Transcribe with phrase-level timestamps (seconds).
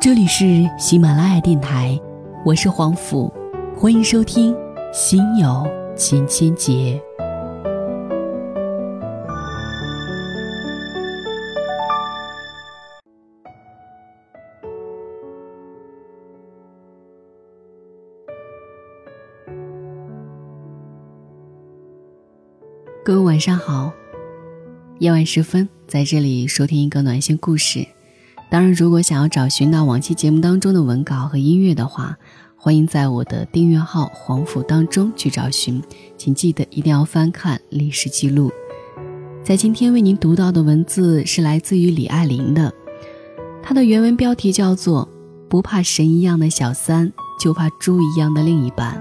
[0.00, 2.00] 这里是喜马拉雅电台，
[2.42, 3.30] 我是黄甫，
[3.76, 4.54] 欢迎收听
[4.94, 6.72] 《心有千千结》。
[23.04, 23.92] 各位晚上好，
[25.00, 27.86] 夜晚时分，在这里收听一个暖心故事。
[28.50, 32.18] 当然，如果想要找寻到往期节目当中的文稿和音乐的话，
[32.56, 35.80] 欢迎在我的订阅号“黄甫”当中去找寻。
[36.18, 38.50] 请记得一定要翻看历史记录。
[39.44, 42.74] 在今天为您读到的文字是来自于李爱玲的，
[43.62, 45.08] 她的原文标题叫做
[45.48, 48.96] 《不怕神一样的小三，就怕猪一样的另一半》。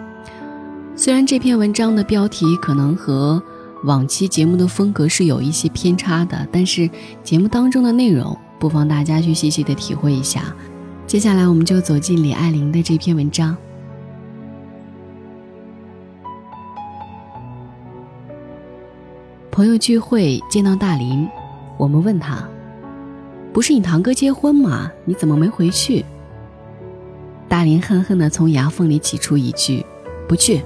[0.96, 3.42] 虽然这篇文章的标题可能和
[3.84, 6.88] 往期节目的风格是有一些偏差的，但是
[7.24, 8.38] 节目当中的内容。
[8.60, 10.54] 不妨大家去细细的体会一下。
[11.08, 13.56] 接下来，我们就走进李爱玲的这篇文章。
[19.50, 21.28] 朋友聚会见到大林，
[21.78, 22.48] 我们问他
[23.52, 24.92] ：“不是你堂哥结婚吗？
[25.04, 26.06] 你怎么没回去？”
[27.50, 29.84] 大林恨恨的从牙缝里挤出一句
[30.30, 30.62] ：“不去。”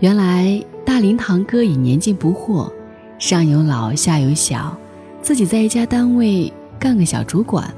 [0.00, 2.70] 原来大林堂哥已年近不惑，
[3.18, 4.76] 上有老，下有小。
[5.22, 7.72] 自己在一家单位干个小主管，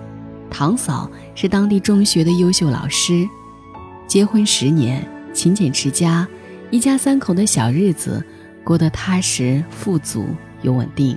[0.50, 3.28] 堂嫂是当地中学的优秀老师，
[4.06, 6.26] 结婚十年，勤俭持家，
[6.70, 8.24] 一家三口的小日子
[8.64, 10.26] 过得踏实富足
[10.62, 11.16] 又稳定。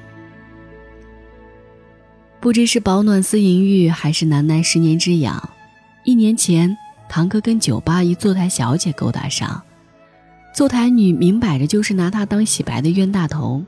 [2.42, 5.50] 不知是饱暖思淫欲，还是难耐十年之痒，
[6.04, 9.64] 一年前，堂哥跟酒吧一坐台小姐勾搭上，
[10.54, 13.64] 坐台女明摆着就是拿他当洗白的冤大头。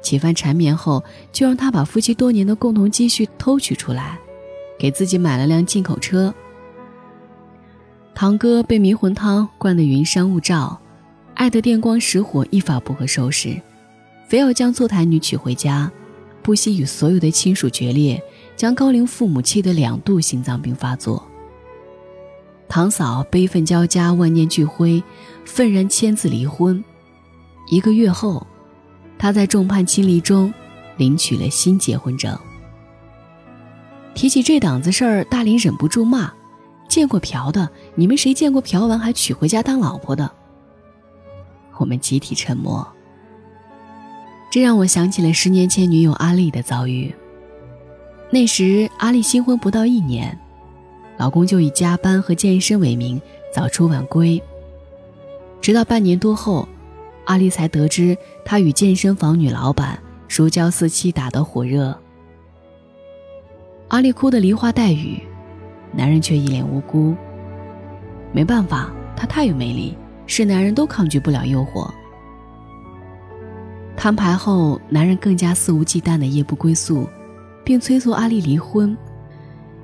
[0.00, 4.18] 几番缠绵后，就让他把夫妻多年的共同积蓄偷取出来，
[4.78, 6.32] 给自己买了辆进口车。
[8.14, 10.78] 堂哥被迷魂汤灌得云山雾罩，
[11.34, 13.60] 爱得电光石火，一发不可收拾，
[14.26, 15.90] 非要将坐台女娶回家，
[16.42, 18.22] 不惜与所有的亲属决裂，
[18.56, 21.22] 将高龄父母气得两度心脏病发作。
[22.68, 25.02] 堂嫂悲愤交加，万念俱灰，
[25.44, 26.82] 愤然签字离婚。
[27.68, 28.46] 一个月后。
[29.18, 30.52] 他在众叛亲离中，
[30.96, 32.38] 领取了新结婚证。
[34.14, 36.32] 提起这档子事儿，大林忍不住骂
[36.88, 40.30] ：“见过嫖的，你们谁见过嫖完还娶回家当老婆的？”
[41.78, 42.86] 我们集体沉默。
[44.50, 47.14] 这让我想起了十年前女友阿丽的遭遇。
[48.30, 50.36] 那时阿丽新婚不到一年，
[51.16, 53.20] 老公就以加班和健身为名
[53.54, 54.42] 早出晚归，
[55.60, 56.68] 直到半年多后。
[57.28, 61.94] 阿丽才得知，他与健身房女老板如胶似漆，打得火热。
[63.88, 65.20] 阿丽哭得梨花带雨，
[65.92, 67.14] 男人却一脸无辜。
[68.32, 69.94] 没办法，他太有魅力，
[70.26, 71.90] 是男人都抗拒不了诱惑。
[73.94, 77.06] 摊牌后，男人更加肆无忌惮的夜不归宿，
[77.62, 78.96] 并催促阿丽离婚，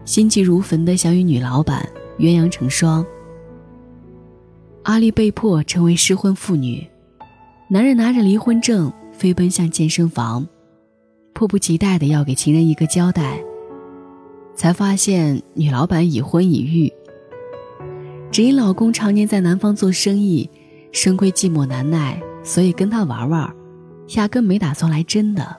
[0.07, 1.87] 心急如焚的想与女老板
[2.19, 3.05] 鸳鸯成双。
[4.85, 6.89] 阿丽被迫成为失婚妇女。
[7.69, 10.47] 男人拿着离婚证飞奔向健身房，
[11.33, 13.39] 迫不及待的要给情人一个交代。
[14.55, 16.93] 才发现女老板已婚已育，
[18.31, 20.49] 只因老公常年在南方做生意，
[20.93, 23.51] 深闺寂寞难耐，所以跟他玩玩，
[24.15, 25.57] 压根没打算来真的。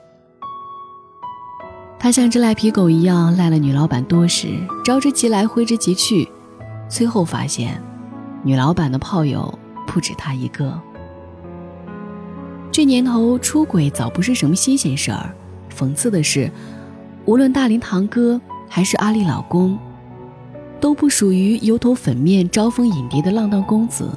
[1.97, 4.47] 他像只赖皮狗一样赖了女老板多时，
[4.85, 6.29] 招之即来挥之即去，
[6.87, 7.81] 最后发现，
[8.43, 10.79] 女老板的炮友不止他一个。
[12.75, 15.33] 这年头出轨早不是什么新鲜事儿，
[15.73, 16.51] 讽刺的是，
[17.23, 18.37] 无论大林堂哥
[18.67, 19.79] 还是阿丽老公，
[20.81, 24.09] 都不属于油头粉面、招蜂引蝶的浪荡公子，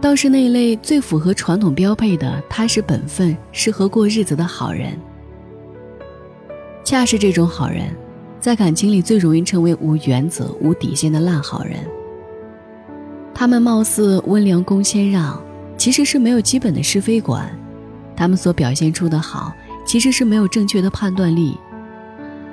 [0.00, 4.98] 倒是那类最符合传统标配的踏实本分、适合过日子的好人。
[6.82, 7.94] 恰是这种好人，
[8.40, 11.78] 在感情里最容易成为无原则、无底线的烂好人。
[13.32, 15.40] 他们貌似温良恭谦让。
[15.76, 17.48] 其实是没有基本的是非观，
[18.16, 19.52] 他们所表现出的好，
[19.86, 21.56] 其实是没有正确的判断力。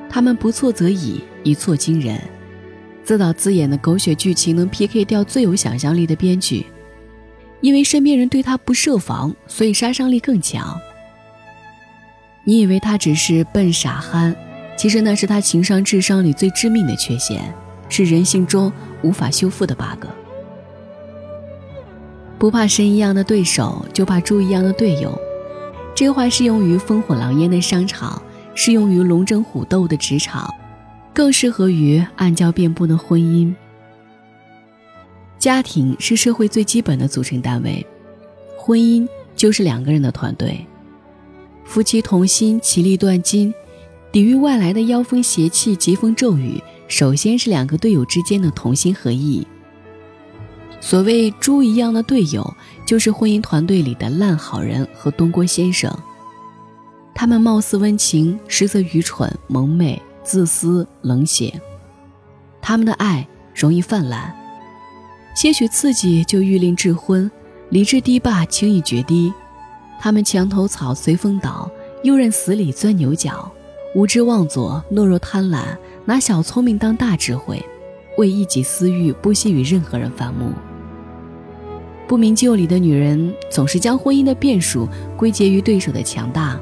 [0.09, 2.19] 他们不错则已，一错惊人。
[3.03, 6.65] 自导自演的狗血剧情能 PK 掉最有想象力的编剧，
[7.61, 10.79] 因为身边人对他不设防，所以杀伤力更强。
[12.45, 14.35] 你以为他只是笨傻憨，
[14.77, 17.53] 其实那是他情商智商里最致命的缺陷，
[17.89, 18.71] 是人性中
[19.01, 20.05] 无法修复的 bug。
[22.43, 25.17] 不怕神一样的对手，就怕猪一样的队友。
[25.95, 28.21] 这话适用于烽火狼烟的商场，
[28.53, 30.53] 适用于龙争虎斗的职场，
[31.13, 33.55] 更适合于暗礁遍布的婚姻。
[35.39, 37.87] 家庭是社会最基本的组成单位，
[38.57, 39.07] 婚姻
[39.37, 40.67] 就是两个人的团队。
[41.63, 43.53] 夫妻同心，其利断金，
[44.11, 49.47] 抵御外来的妖风邪气、疾风骤雨，首先是两个队友之间的同心合意。
[50.83, 55.89] 所谓猪一样的队友，就是婚姻团队里的烂好人和东郭先生。
[57.15, 61.53] 他们貌似温情，实则愚蠢、蒙昧、自私、冷血。
[62.61, 63.25] 他们的爱
[63.55, 64.35] 容易泛滥。
[65.33, 67.31] 些许刺激就欲令智昏，
[67.69, 69.33] 理智堤坝轻易决堤。
[70.01, 71.71] 他们墙头草随风倒，
[72.03, 73.49] 又任死里钻牛角，
[73.95, 75.63] 无知妄作，懦弱贪婪，
[76.03, 77.65] 拿小聪明当大智慧，
[78.17, 80.51] 为一己私欲不惜与任何人反目。
[82.13, 84.87] 不明就里的女人总是将婚姻的变数
[85.17, 86.59] 归结于对手的强大。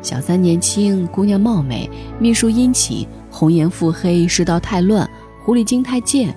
[0.00, 1.86] 小三年轻，姑娘貌美，
[2.18, 5.06] 秘书殷勤，红颜腹黑，世道太乱，
[5.44, 6.34] 狐狸精太贱。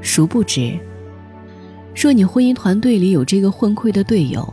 [0.00, 0.78] 殊不知，
[1.96, 4.48] 若你婚姻团队里有这个混溃的队友，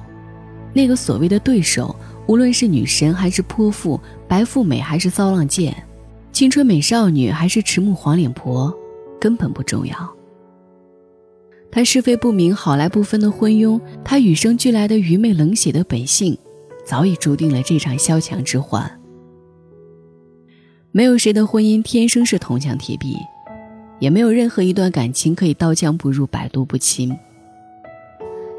[0.74, 1.96] 那个所谓的对手，
[2.26, 5.76] 无论是女神还是泼妇，白富美还是骚浪贱，
[6.32, 8.74] 青春美少女还是迟暮黄脸婆，
[9.22, 10.17] 根本不重要。
[11.72, 16.38] 他是非不明、好赖不分的昏庸，他与生俱来的愚昧冷血的本性，
[16.86, 19.00] 早已注定了这场萧墙之患。
[20.92, 23.16] 没有谁的婚姻天生是铜墙铁壁。
[24.00, 27.12] 也没有任何一段感情可以刀枪不入、百毒不侵。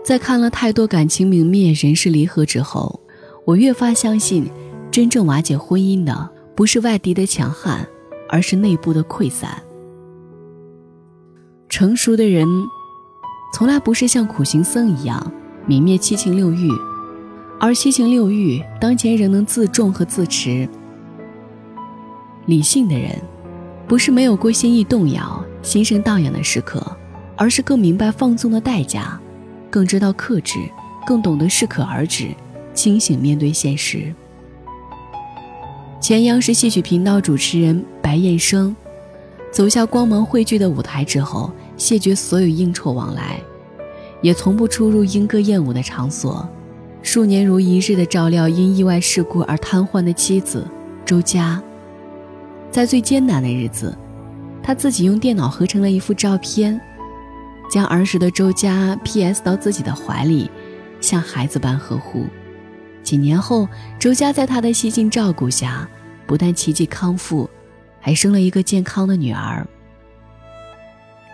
[0.05, 2.99] 在看了太多感情泯灭、人事离合之后，
[3.45, 4.51] 我越发相信，
[4.91, 7.87] 真正瓦解婚姻的不是外敌的强悍，
[8.29, 9.63] 而是内部的溃散。
[11.69, 12.49] 成熟的人，
[13.53, 15.33] 从来不是像苦行僧一样
[15.67, 16.71] 泯灭七情六欲，
[17.59, 20.69] 而七情六欲当前仍能自重和自持。
[22.47, 23.11] 理性的人。
[23.89, 26.87] 不是没有过心意动摇、心生荡漾的时刻，
[27.37, 29.19] 而是更明白放纵的代价，
[29.71, 30.59] 更知道克制，
[31.07, 32.29] 更懂得适可而止，
[32.75, 34.15] 清醒面对现实。
[36.03, 38.77] 前央视戏曲频道主持人白燕生，
[39.51, 43.41] 走下光芒汇聚的舞台之后，谢绝所有应酬往来，
[44.21, 46.47] 也从不出入莺歌燕舞的场所，
[47.03, 50.67] 数年如一日的照料因意外事故而瘫痪的妻子
[51.07, 51.63] 周佳。
[52.71, 53.97] 在最艰难的日子，
[54.63, 56.79] 他自己用电脑合成了一幅照片，
[57.71, 60.51] 将儿时的周佳 P.S 到自己的怀里，
[61.01, 62.27] 像孩子般呵护。
[63.03, 63.67] 几年后，
[63.99, 65.89] 周佳在他的悉心照顾下，
[66.27, 67.49] 不但奇迹康复，
[68.01, 69.67] 还生了一个健康的女儿。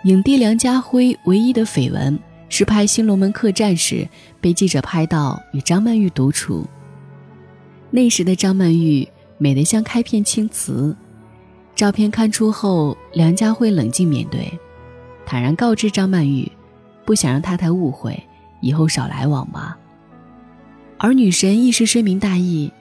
[0.05, 4.07] 影帝梁家辉唯一的绯闻是拍《新龙门客栈》时
[4.39, 6.63] 被记者拍到与张曼玉独处。
[7.89, 9.07] 那时的张曼玉
[9.39, 10.95] 美得像开片青瓷。
[11.73, 14.47] 照片刊出后，梁家辉冷静面对，
[15.25, 16.51] 坦然告知张曼玉，
[17.03, 18.21] 不想让太太误会，
[18.61, 19.75] 以后少来往吧。
[20.99, 22.71] 而女神一时深明大义，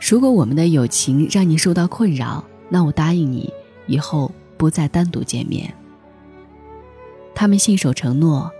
[0.00, 3.52] 如果我们的友情让你受到困扰，那我答应你，
[3.88, 5.74] 以后不再单独见面。
[7.34, 8.50] 他们信守承诺，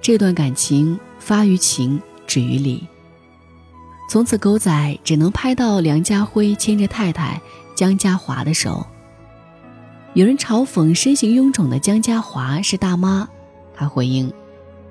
[0.00, 2.86] 这段感情发于情，止于理。
[4.10, 7.40] 从此，狗仔只能拍到梁家辉牵着太太
[7.74, 8.86] 江嘉华的手。
[10.14, 13.28] 有人嘲讽身形臃肿的江嘉华是大妈，
[13.76, 14.32] 他回应：“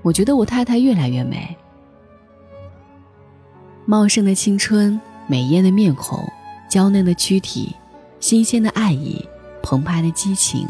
[0.03, 1.57] 我觉得我太太越来越美。
[3.85, 6.23] 茂盛的青春，美艳的面孔，
[6.69, 7.75] 娇嫩的躯体，
[8.19, 9.27] 新鲜的爱意，
[9.63, 10.67] 澎湃的激情，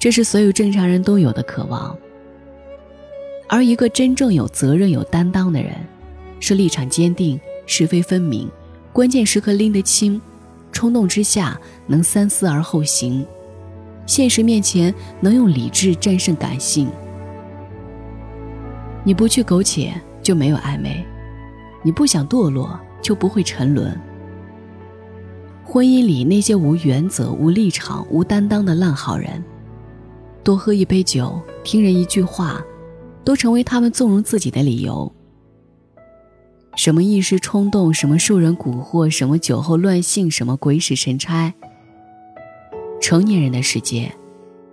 [0.00, 1.94] 这是所有正常人都有的渴望。
[3.46, 5.72] 而一个真正有责任、有担当的人，
[6.40, 8.48] 是立场坚定、是非分明，
[8.94, 10.18] 关键时刻拎得清，
[10.72, 13.24] 冲动之下能三思而后行。”
[14.06, 16.88] 现实面前，能用理智战胜感性。
[19.04, 19.92] 你不去苟且，
[20.22, 21.04] 就没有暧昧；
[21.82, 23.94] 你不想堕落，就不会沉沦。
[25.62, 29.44] 婚姻里那些无原则、无立场、无担当的烂好人，
[30.42, 32.64] 多喝一杯酒，听人一句话，
[33.24, 35.12] 都成为他们纵容自己的理由。
[36.76, 41.52] 什么一时冲动，什么受人蛊惑，什么酒后乱性，什么鬼使神差。
[43.00, 44.12] 成年人的世界，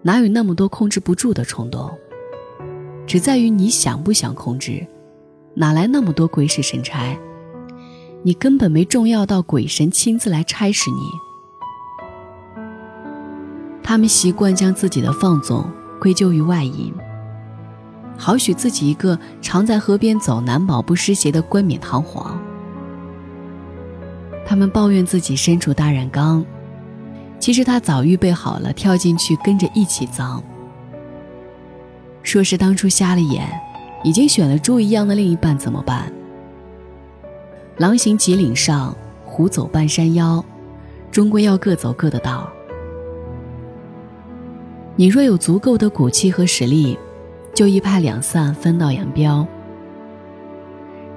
[0.04, 1.92] 哪有那么多控制不住的冲动？
[3.06, 4.86] 只在于你想不想控制，
[5.56, 7.18] 哪来那么多鬼使神差？
[8.24, 11.27] 你根本没重要到鬼神亲自来差使你。
[13.88, 15.66] 他们习惯将自己的放纵
[15.98, 16.94] 归咎于外因，
[18.18, 22.38] 好许自己一个常在河边走难保不湿鞋的冠冕堂皇。
[24.46, 26.46] 他们抱怨自己身处大染缸。
[27.40, 30.44] 其实他早预备好了跳进去跟着一起脏。
[32.24, 33.48] 说是当初瞎了眼，
[34.04, 36.12] 已经选了猪一样的另一半怎么办？
[37.78, 40.44] 狼行脊岭上，虎走半山腰，
[41.10, 42.52] 终归要各走各的道。
[45.00, 46.98] 你若有足够的骨气和实力，
[47.54, 49.48] 就一拍两散，分道扬镳。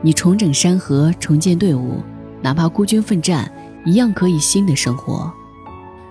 [0.03, 2.03] 你重整山河，重建队伍，
[2.43, 3.51] 哪怕孤军奋战，
[3.87, 5.33] 一样可以新的生活。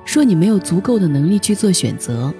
[0.04, 2.34] 说你没有足够的能力去做选择，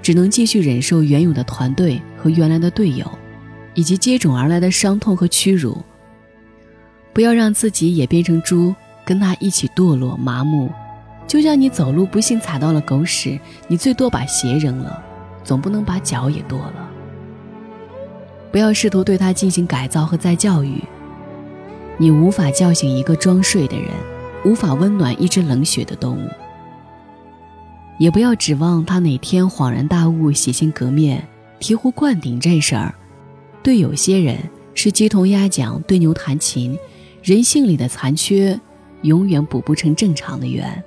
[0.00, 3.06] 只能继续忍受原有的团队和原来的队友，
[3.74, 5.76] 以及接踵而来的伤痛和屈辱。
[7.12, 10.70] 不要让自己也变成猪，跟他一起堕落麻木。
[11.30, 15.00] 就像你走路不幸踩到了狗屎，你最多把鞋扔了，
[15.44, 16.90] 总不能把脚也剁了。
[18.50, 20.82] 不要试图对他进行改造和再教育。
[21.98, 23.86] 你无法叫醒一个装睡的人，
[24.44, 26.28] 无法温暖一只冷血的动物。
[28.00, 31.24] 也不要指望他哪天恍然大悟、洗心革面、
[31.60, 32.92] 醍醐灌顶这事儿，
[33.62, 34.36] 对有些人
[34.74, 36.76] 是鸡同鸭讲、对牛弹琴，
[37.22, 38.58] 人性里的残缺，
[39.02, 40.82] 永远补不成正常的圆。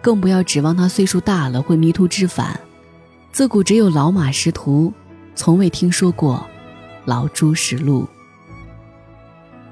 [0.00, 2.58] 更不要指望他岁数大了会迷途知返，
[3.32, 4.92] 自古只有老马识途，
[5.34, 6.46] 从未听说过
[7.04, 8.08] 老猪识路。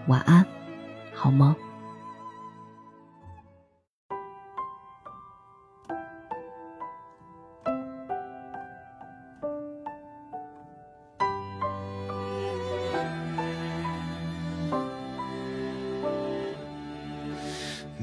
[0.06, 0.44] 晚安，
[1.14, 1.54] 好梦。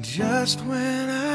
[0.01, 1.32] Just when I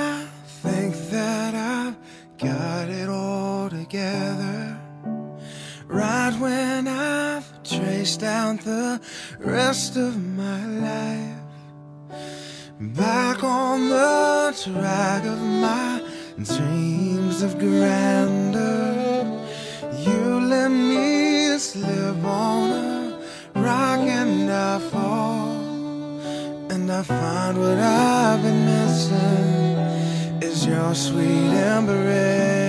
[9.38, 11.36] rest of my life,
[12.80, 16.02] back on the track of my
[16.42, 19.24] dreams of grandeur,
[19.98, 23.18] you let me slip on a
[23.54, 25.48] rock and I fall.
[26.70, 32.67] And I find what I've been missing is your sweet embrace.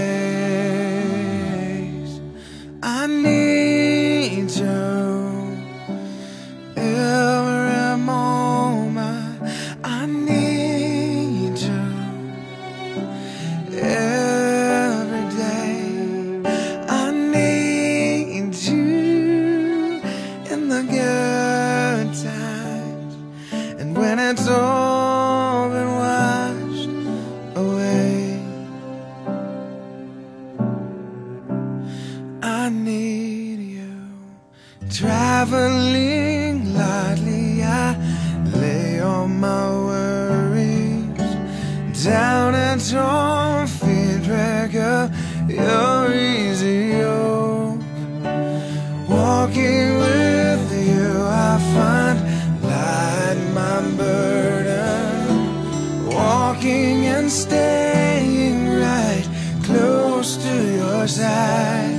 [57.29, 59.27] Staying right
[59.63, 61.93] close to your side.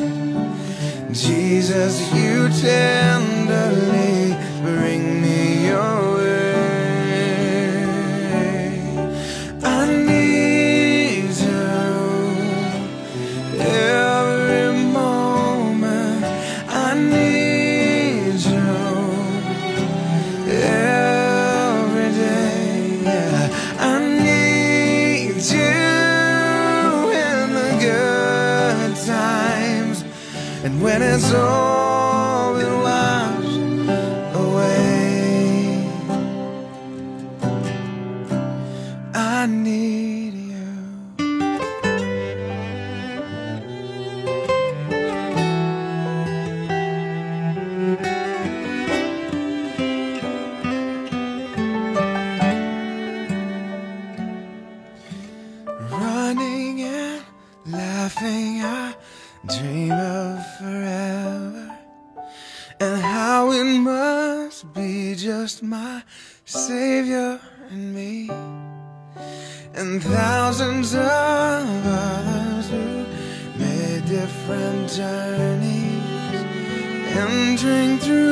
[1.12, 3.09] Jesus, you tenderly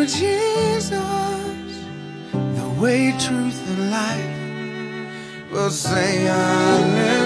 [0.09, 0.89] Jesus,
[2.33, 5.53] the way, truth, and life.
[5.53, 7.18] Will say hallelujah,